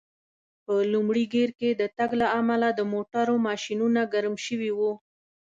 په 0.65 0.73
لومړي 0.93 1.23
ګېر 1.33 1.49
کې 1.59 1.69
د 1.81 1.83
تګ 1.97 2.09
له 2.21 2.27
امله 2.39 2.67
د 2.73 2.81
موټرو 2.93 3.35
ماشینونه 3.47 4.01
ګرم 4.13 4.35
شوي 4.45 4.71
و. 4.77 4.79